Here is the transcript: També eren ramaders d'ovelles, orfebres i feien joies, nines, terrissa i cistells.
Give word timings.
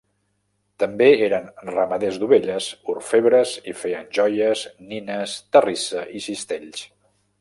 També 0.83 1.09
eren 1.25 1.43
ramaders 1.67 2.17
d'ovelles, 2.23 2.69
orfebres 2.95 3.53
i 3.73 3.75
feien 3.83 4.09
joies, 4.19 4.65
nines, 4.89 5.37
terrissa 5.57 6.07
i 6.21 6.25
cistells. 6.31 6.83